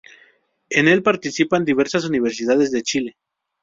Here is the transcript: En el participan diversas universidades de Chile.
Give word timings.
En 0.71 0.87
el 0.87 1.03
participan 1.03 1.63
diversas 1.63 2.05
universidades 2.05 2.71
de 2.71 2.81
Chile. 2.81 3.17